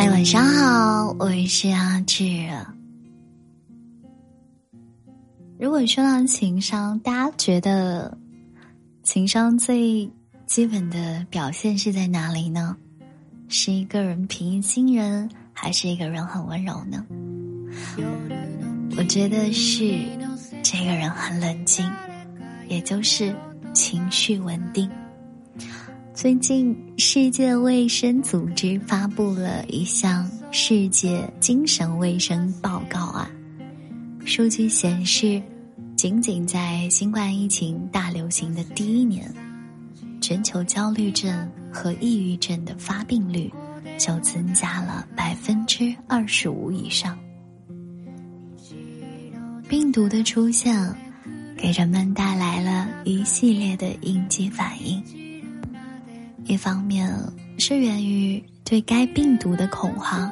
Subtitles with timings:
[0.00, 2.24] 嗨，晚上好，我是阿志。
[5.58, 8.16] 如果说到情商，大家觉得
[9.02, 10.10] 情商最
[10.46, 12.74] 基本的表现是在哪里呢？
[13.48, 17.04] 是一个人平易近人，还是一个人很温柔呢？
[18.96, 20.00] 我觉得是
[20.62, 21.86] 这个人很冷静，
[22.68, 23.36] 也就是
[23.74, 24.90] 情绪稳定。
[26.20, 33.30] 最近，世界卫生组织发布了一项世界精神卫生报告啊。
[34.26, 35.42] 数据显示，
[35.96, 39.34] 仅仅在新冠疫情大流行的第一年，
[40.20, 43.50] 全球焦虑症和抑郁症的发病率
[43.98, 47.18] 就增加了百分之二十五以上。
[49.66, 50.94] 病毒的出现，
[51.56, 55.02] 给人们带来了一系列的应激反应。
[56.50, 57.16] 一方面
[57.58, 60.28] 是源于对该病毒的恐慌，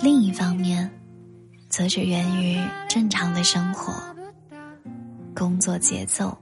[0.00, 0.90] 另一方面，
[1.68, 3.92] 则是源于正常的生活、
[5.34, 6.34] 工作节奏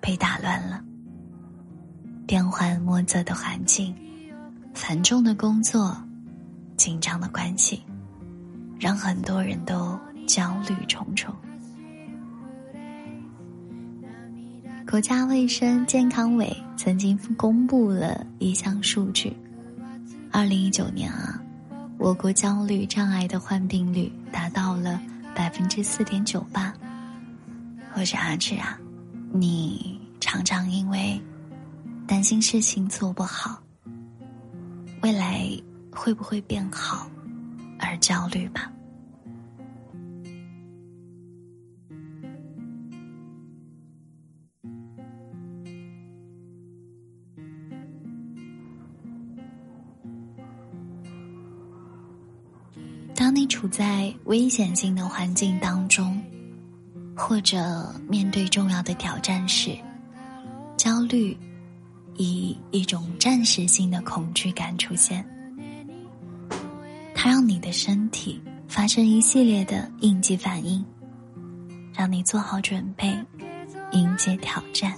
[0.00, 0.82] 被打乱了，
[2.26, 3.94] 变幻莫测的环境、
[4.72, 5.94] 繁重的工作、
[6.78, 7.84] 紧张的关系，
[8.80, 11.36] 让很多人都焦虑重重。
[14.86, 19.34] 国家卫生健康委曾经公布了一项数据：，
[20.30, 21.42] 二零一九年啊，
[21.98, 25.00] 我国焦虑障碍的患病率达到了
[25.34, 26.72] 百分之四点九八。
[27.92, 28.78] 或者阿志啊，
[29.32, 31.20] 你常常因为
[32.06, 33.60] 担心事情做不好，
[35.00, 35.48] 未来
[35.90, 37.08] 会不会变好
[37.80, 38.70] 而焦虑吧？
[53.76, 56.22] 在危险性的环境当中，
[57.16, 59.76] 或者面对重要的挑战时，
[60.76, 61.36] 焦虑
[62.14, 65.26] 以一种暂时性的恐惧感出现，
[67.16, 70.84] 它让你的身体发生一系列的应激反应，
[71.92, 73.12] 让你做好准备
[73.90, 74.96] 迎接挑战。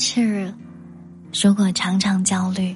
[0.00, 0.52] 是，
[1.42, 2.74] 如果常常焦虑，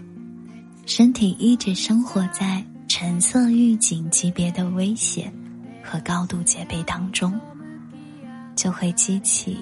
[0.85, 5.33] 身体一直生活在橙色预警级别的威胁
[5.83, 7.41] 和高度戒备当中，
[8.55, 9.57] 就会激起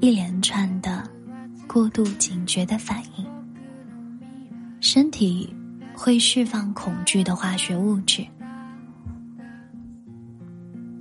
[0.00, 1.06] 一连串的
[1.68, 3.26] 过度警觉的反应。
[4.80, 5.54] 身体
[5.94, 8.26] 会释放恐惧的化学物质，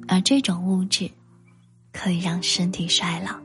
[0.10, 1.10] 而这种物质
[1.94, 3.42] 可以让身体衰老。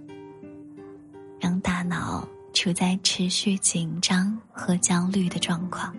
[1.41, 2.26] 让大脑
[2.60, 5.94] 处在持续紧张和焦虑的状况。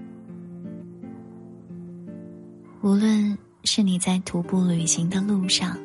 [2.81, 5.79] 无论是你在徒步旅行的路上，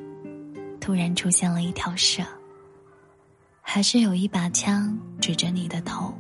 [0.81, 2.25] 突然出现了一条蛇，
[3.63, 6.13] 还是有一把枪指着你的头，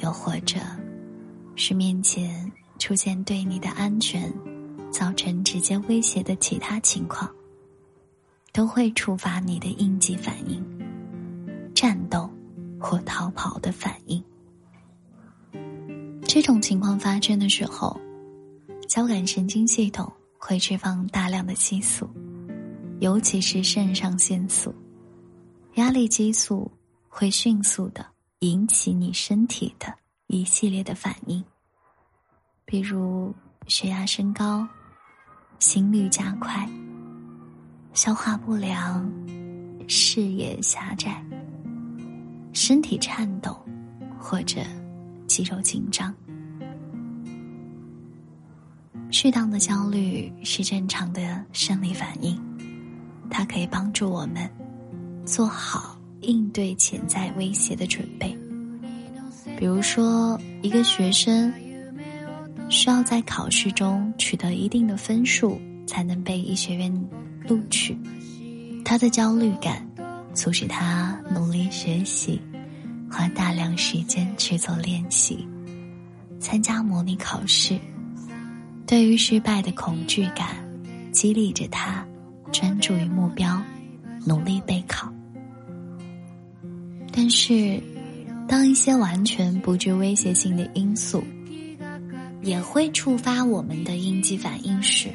[0.00, 0.58] 又或者，
[1.54, 2.50] 是面前
[2.80, 4.34] 出现对你的安全
[4.90, 7.30] 造成直接威胁的其他情况，
[8.52, 10.60] 都会触发你的应激反应。
[11.72, 12.28] 战斗
[12.86, 14.22] 或逃跑的反应，
[16.22, 17.98] 这种情况发生的时候，
[18.86, 22.06] 交感神经系统会释放大量的激素，
[23.00, 24.74] 尤其是肾上腺素，
[25.76, 26.70] 压力激素
[27.08, 28.04] 会迅速的
[28.40, 29.86] 引起你身体的
[30.26, 31.42] 一系列的反应，
[32.66, 33.34] 比如
[33.66, 34.68] 血压升高、
[35.58, 36.68] 心率加快、
[37.94, 39.10] 消化不良、
[39.88, 41.24] 视野狭窄。
[42.54, 43.54] 身体颤抖，
[44.16, 44.60] 或者
[45.26, 46.14] 肌肉紧张，
[49.10, 52.40] 适当的焦虑是正常的生理反应，
[53.28, 54.48] 它可以帮助我们
[55.26, 58.34] 做好应对潜在威胁的准备。
[59.58, 61.52] 比如说，一个学生
[62.70, 67.08] 需要在考试中取得一定的分数才能被医学院
[67.48, 67.98] 录取，
[68.84, 69.84] 他的焦虑感。
[70.34, 72.40] 促使他努力学习，
[73.10, 75.46] 花大量时间去做练习，
[76.40, 77.78] 参加模拟考试。
[78.86, 80.56] 对于失败的恐惧感，
[81.12, 82.04] 激励着他
[82.52, 83.62] 专注于目标，
[84.26, 85.10] 努力备考。
[87.12, 87.80] 但是，
[88.46, 91.24] 当一些完全不具威胁性的因素，
[92.42, 95.08] 也会触发我们的应激反应时，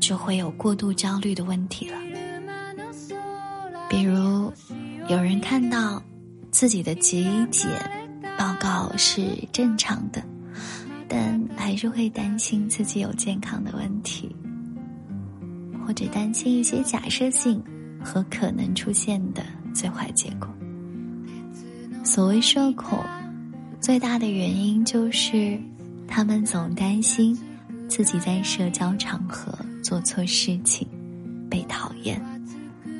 [0.00, 1.96] 就会有过度焦虑的问题了。
[3.94, 4.52] 比如，
[5.08, 6.02] 有人看到
[6.50, 7.70] 自己的体检
[8.36, 10.20] 报告是正常的，
[11.06, 14.34] 但还是会担心自己有健康的问题，
[15.86, 17.62] 或者担心一些假设性
[18.02, 20.48] 和可能出现的最坏结果。
[22.02, 22.98] 所谓社恐，
[23.80, 25.56] 最大的原因就是。
[26.06, 27.36] 他们总担心
[27.88, 30.86] 自己在社交场合做错事情，
[31.48, 32.20] 被讨厌，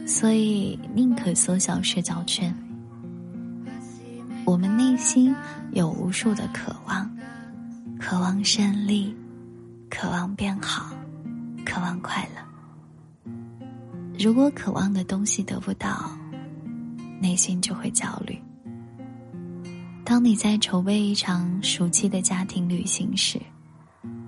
[0.06, 2.54] 所以宁可缩小社交圈。
[4.44, 5.34] 我们内心
[5.72, 7.10] 有无数的渴望，
[7.98, 9.16] 渴望胜利，
[9.88, 10.94] 渴望变好，
[11.64, 13.32] 渴望快乐。
[14.18, 16.10] 如果渴望的东西得不到，
[17.20, 18.38] 内心就会焦虑。
[20.04, 23.40] 当你在筹备一场暑期的家庭旅行时，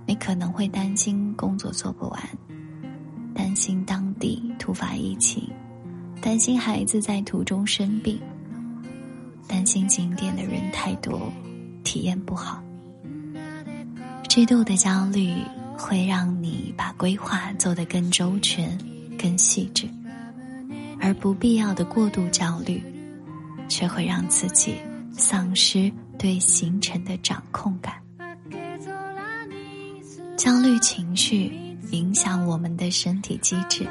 [0.06, 2.20] 你可能会担心工作做不完，
[3.34, 5.46] 担心当地突发疫情，
[6.20, 8.20] 担心孩子在途中生病，
[9.46, 11.32] 担心景点的人太多，
[11.84, 12.62] 体验不好。
[14.28, 15.34] 这度的焦虑
[15.78, 18.76] 会让你把规划做得更周全、
[19.18, 19.88] 更细致，
[21.00, 22.82] 而不必要的过度焦虑，
[23.68, 24.74] 却会让自己。
[25.18, 27.94] 丧失对行程的掌控感，
[30.36, 31.50] 焦虑情绪
[31.90, 33.86] 影响我们的身体机制，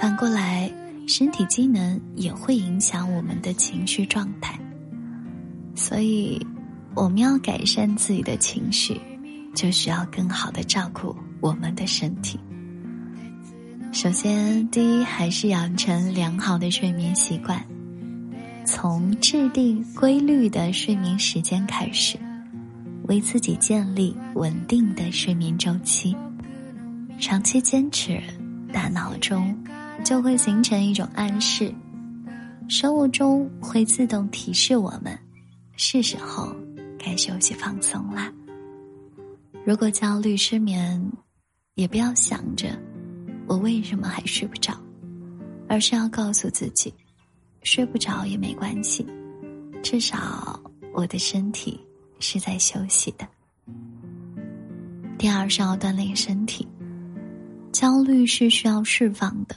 [0.00, 0.72] 反过来，
[1.06, 4.58] 身体机能也会影响我们的情绪状态。
[5.74, 6.44] 所以，
[6.94, 9.00] 我们要改善自己的情绪，
[9.54, 12.38] 就需要更好的照顾我们的身体。
[13.92, 17.62] 首先，第一还是养成良好的睡眠习惯。
[18.64, 22.16] 从制定规律的睡眠时间开始，
[23.08, 26.16] 为自己建立稳定的睡眠周期。
[27.18, 28.22] 长期坚持，
[28.72, 29.54] 大脑中
[30.04, 31.72] 就会形成一种暗示，
[32.68, 35.18] 生物钟会自动提示我们，
[35.76, 36.54] 是时候
[36.98, 38.32] 该休息放松啦。
[39.64, 41.00] 如果焦虑失眠，
[41.76, 42.76] 也不要想着
[43.46, 44.76] 我为什么还睡不着，
[45.68, 46.92] 而是要告诉自己。
[47.62, 49.06] 睡不着也没关系，
[49.84, 50.60] 至少
[50.92, 51.80] 我的身体
[52.18, 53.24] 是在休息的。
[55.16, 56.66] 第二是要锻炼身体，
[57.70, 59.54] 焦虑是需要释放的，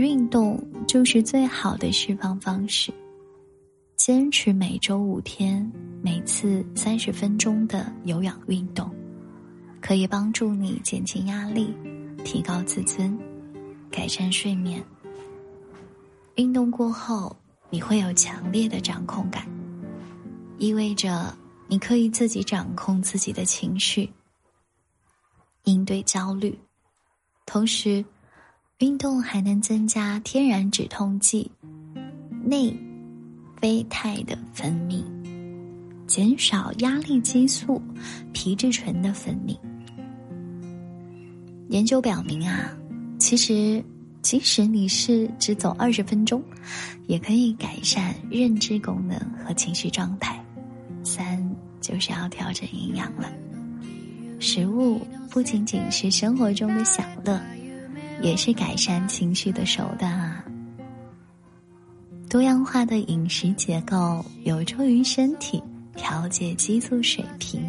[0.00, 0.58] 运动
[0.88, 2.90] 就是最好的释放方式。
[3.96, 5.70] 坚持每周五天，
[6.02, 8.90] 每次三十分钟的有氧运动，
[9.78, 11.74] 可以帮助你减轻压力，
[12.24, 13.14] 提高自尊，
[13.90, 14.82] 改善睡眠。
[16.36, 17.36] 运动过后，
[17.68, 19.46] 你会有强烈的掌控感，
[20.56, 21.36] 意味着
[21.68, 24.10] 你可以自己掌控自己的情绪，
[25.64, 26.58] 应对焦虑。
[27.44, 28.02] 同时，
[28.80, 31.50] 运动还能增加天然止痛剂
[32.42, 32.74] 内
[33.60, 35.04] 啡肽的分泌，
[36.06, 37.80] 减少压力激素
[38.32, 39.54] 皮质醇的分泌。
[41.68, 42.76] 研究表明啊，
[43.18, 43.82] 其实。
[44.22, 46.44] 即使你是只走二十分钟，
[47.06, 50.38] 也可以改善认知功能和情绪状态。
[51.02, 51.42] 三
[51.80, 53.32] 就是要调整营养了。
[54.38, 55.00] 食物
[55.30, 57.40] 不仅仅是生活中的享乐，
[58.22, 60.44] 也是改善情绪的手段啊。
[62.28, 65.62] 多样化的饮食结构有助于身体
[65.96, 67.60] 调节激素水平，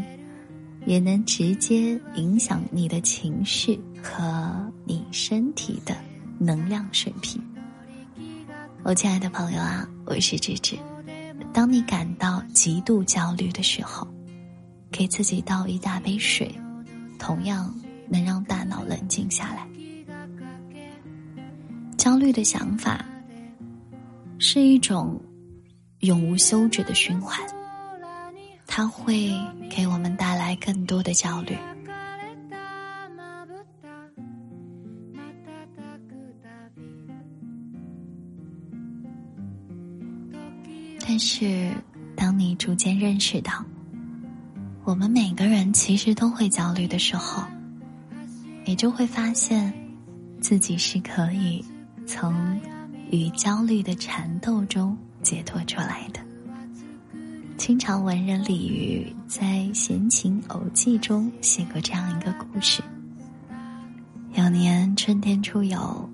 [0.85, 5.95] 也能直接影响你的情绪和你身体的。
[6.43, 7.39] 能量水平，
[8.81, 10.75] 我亲爱的朋友啊，我是芝芝。
[11.53, 14.07] 当你感到极度焦虑的时候，
[14.91, 16.51] 给自己倒一大杯水，
[17.19, 17.71] 同样
[18.09, 19.67] 能让大脑冷静下来。
[22.01, 23.05] 焦虑的想法
[24.39, 25.21] 是一种
[25.99, 27.39] 永无休止的循环，
[28.65, 29.31] 它会
[29.69, 31.55] 给我们带来更多的焦虑。
[41.05, 41.71] 但是，
[42.15, 43.63] 当你逐渐认识到，
[44.83, 47.43] 我们每个人其实都会焦虑的时候，
[48.65, 49.71] 你就会发现，
[50.39, 51.63] 自己是可以
[52.05, 52.59] 从
[53.09, 56.19] 与焦虑的缠斗中解脱出来的。
[57.57, 62.81] 清朝文人李渔在《闲情偶记》中写过这样一个故事：
[64.33, 66.09] 有年春天出游，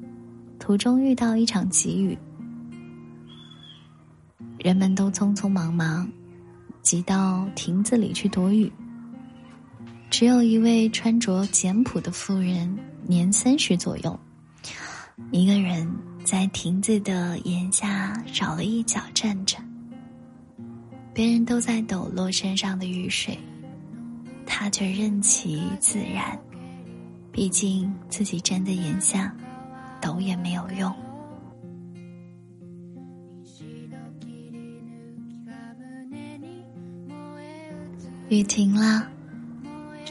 [0.60, 2.18] 途中遇到一场急雨。
[4.60, 6.10] 人们都匆匆忙忙，
[6.82, 8.72] 挤到亭子里去躲雨。
[10.10, 14.20] 只有一位穿着简朴的妇人，年三十左右，
[15.32, 15.88] 一个人
[16.24, 19.58] 在亭子的檐下找了一角站着。
[21.14, 23.38] 别人都在抖落身上的雨水，
[24.46, 26.40] 他却任其自然。
[27.32, 29.36] 毕竟自己站在檐下，
[30.00, 30.94] 抖也没有用。
[38.30, 39.08] 雨停了，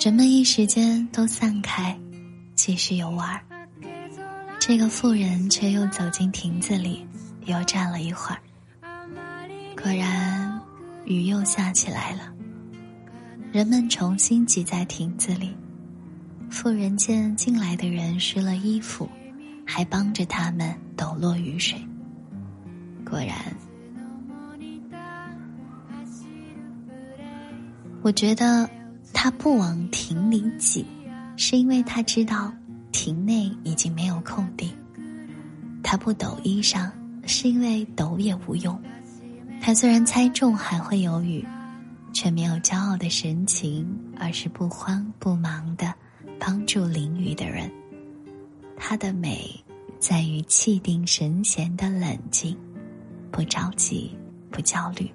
[0.01, 1.97] 人们一时间都散开，
[2.55, 3.41] 继续游玩。
[4.69, 7.07] 这个妇人却又走进亭子里，
[7.45, 8.41] 又站了一会儿。
[9.81, 10.61] 果然，
[11.05, 12.35] 雨又下起来了。
[13.53, 15.57] 人们重新挤在亭子里。
[16.51, 19.09] 妇人见进来的人湿了衣服，
[19.65, 21.79] 还帮着他们抖落雨水。
[23.09, 23.37] 果然。
[28.03, 28.69] 我觉得
[29.13, 30.85] 他不往亭里挤，
[31.37, 32.53] 是因为他知道
[32.97, 34.73] 亭内已经没有空地。
[35.83, 36.91] 他不抖衣裳，
[37.27, 38.81] 是因为抖也无用。
[39.61, 41.47] 他虽然猜中还会有雨，
[42.15, 43.87] 却没有骄傲的神情，
[44.19, 45.93] 而是不慌不忙的
[46.41, 47.71] 帮助淋雨的人。
[48.79, 49.63] 他的美
[49.99, 52.57] 在于气定神闲的冷静，
[53.31, 54.11] 不着急，
[54.51, 55.11] 不焦虑，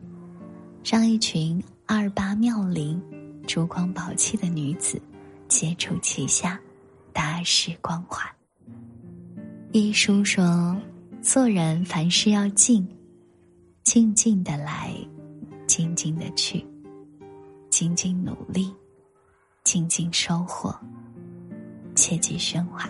[0.86, 1.60] 让一群。
[1.88, 3.02] 二八妙龄、
[3.46, 5.02] 珠光宝气的女子，
[5.50, 6.58] 接触其下，
[7.14, 8.26] 大事光环。
[9.72, 10.76] 一书说，
[11.22, 12.88] 做人凡事要静，
[13.84, 14.94] 静静的来，
[15.66, 16.66] 静静的去，
[17.70, 18.74] 静静努力，
[19.64, 20.76] 静静收获，
[21.96, 22.90] 切忌喧哗。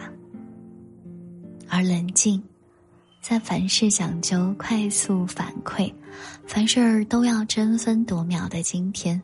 [1.70, 2.42] 而冷静，
[3.22, 5.94] 在凡事讲究快速反馈。
[6.46, 9.22] 凡事都要争分夺秒的今天，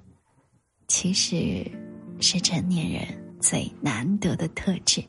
[0.87, 1.69] 其实
[2.21, 5.03] 是成年人最难得的特质。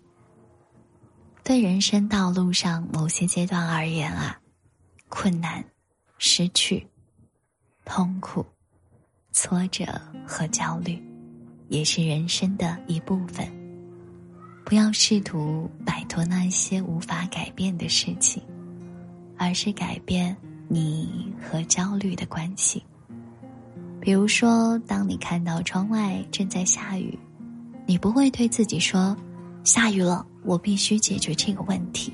[1.43, 4.39] 对人生道路上某些阶段而言啊，
[5.09, 5.65] 困难、
[6.19, 6.87] 失去、
[7.85, 8.45] 痛苦、
[9.33, 9.87] 挫折
[10.27, 11.03] 和焦虑，
[11.69, 13.47] 也是人生的一部分。
[14.65, 18.43] 不要试图摆脱那些无法改变的事情，
[19.37, 20.37] 而是改变。
[20.71, 22.85] 你和焦虑的关系，
[24.03, 27.19] 比如说，当你看到窗外正在下雨，
[27.89, 29.17] 你不会对自己说
[29.65, 32.13] ：“下雨了，我必须解决这个问题。”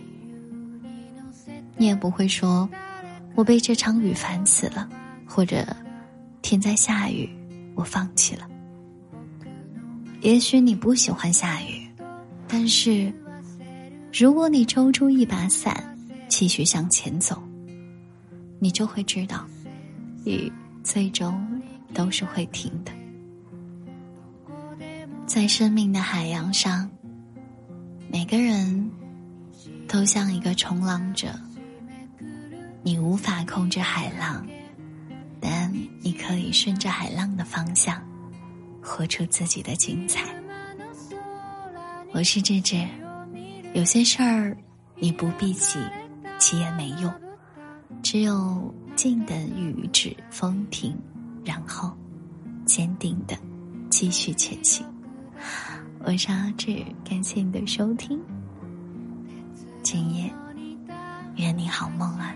[1.76, 2.68] 你也不会说
[3.34, 4.88] ：“我被这场雨烦死了，
[5.26, 5.66] 或者
[6.42, 7.28] 天在下雨，
[7.74, 8.48] 我放弃了。”
[10.22, 11.84] 也许你不喜欢下雨，
[12.46, 13.12] 但是
[14.12, 17.42] 如果你抽出一把伞，继续向前走。
[18.60, 19.44] 你就会知道，
[20.24, 20.50] 雨
[20.84, 21.36] 最终
[21.92, 22.92] 都是会停的。
[25.34, 26.88] 在生命的海洋上，
[28.08, 28.88] 每个人
[29.88, 31.34] 都像一个冲浪者。
[32.84, 34.46] 你无法控制海浪，
[35.40, 38.00] 但你可以顺着海浪的方向，
[38.80, 40.24] 活出自己的精彩。
[42.12, 42.86] 我是智智，
[43.72, 44.56] 有些事儿
[45.00, 45.80] 你不必急，
[46.38, 47.12] 急也没用。
[48.04, 50.96] 只有静等雨止风停，
[51.44, 51.92] 然后
[52.64, 53.36] 坚定的
[53.90, 54.86] 继续前行。
[56.04, 58.20] 我是阿志，感谢你的收听。
[59.82, 60.32] 今夜，
[61.36, 62.34] 愿你好梦啊。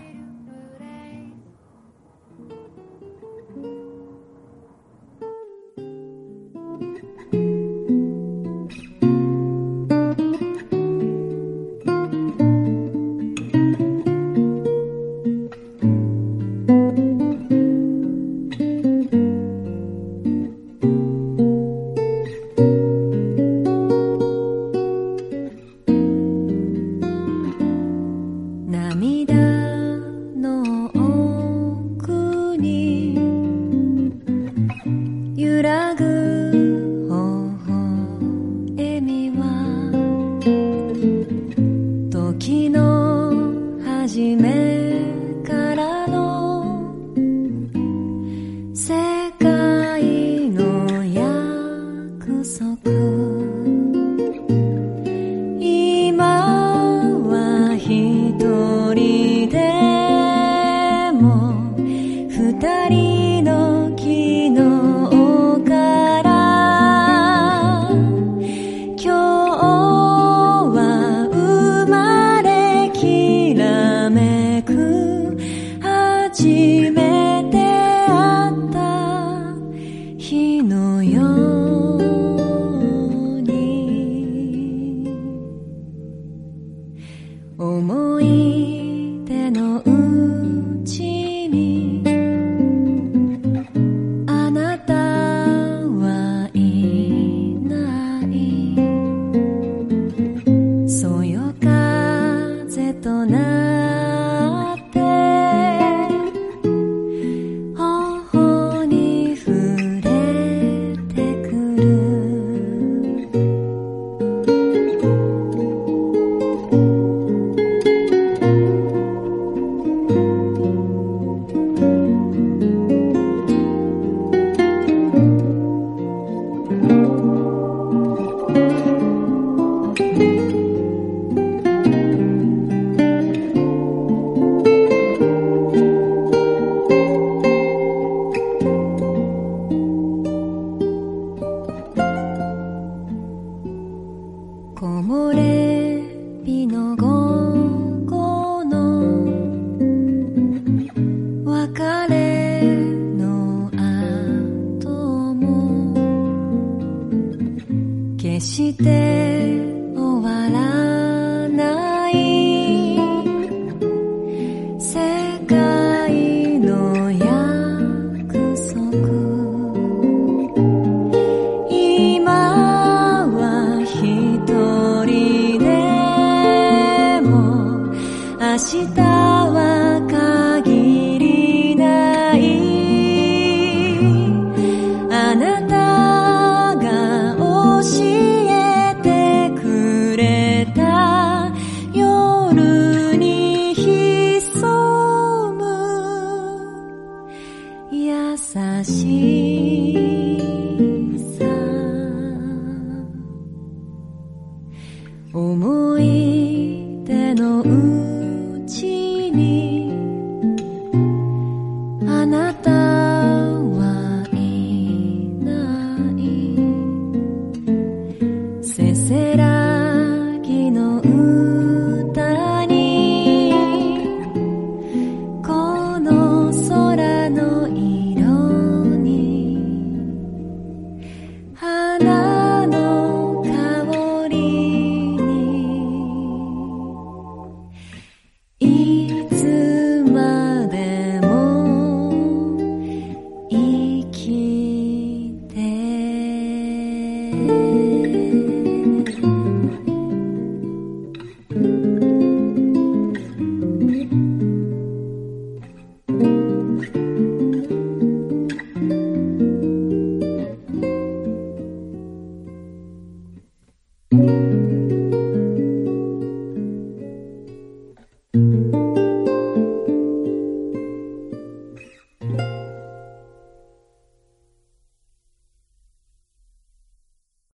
[178.59, 179.08] した